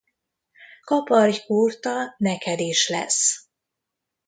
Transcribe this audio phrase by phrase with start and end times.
[0.91, 1.93] Kaparj kurta,
[2.29, 3.23] neked is lesz.